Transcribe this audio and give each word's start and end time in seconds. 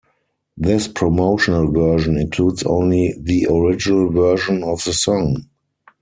This 0.57 0.87
promotional 0.87 1.71
version 1.71 2.17
includes 2.17 2.63
only 2.63 3.13
the 3.21 3.45
original 3.47 4.09
version 4.09 4.63
of 4.63 4.83
the 4.83 4.93
song. 4.93 5.45